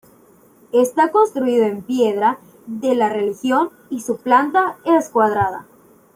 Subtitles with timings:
[0.73, 5.67] Está construido en piedra de la región y su planta es cuadrada.